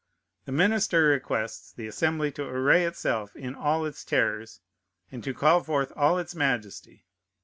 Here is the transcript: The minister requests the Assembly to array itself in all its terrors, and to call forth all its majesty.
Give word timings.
The 0.45 0.51
minister 0.51 1.03
requests 1.03 1.71
the 1.71 1.85
Assembly 1.85 2.31
to 2.31 2.43
array 2.43 2.85
itself 2.85 3.35
in 3.35 3.53
all 3.53 3.85
its 3.85 4.03
terrors, 4.03 4.59
and 5.11 5.23
to 5.23 5.31
call 5.31 5.61
forth 5.63 5.93
all 5.95 6.17
its 6.17 6.33
majesty. 6.33 7.05